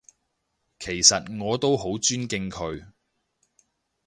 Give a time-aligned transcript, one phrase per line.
[0.79, 2.87] 其實我都好尊敬佢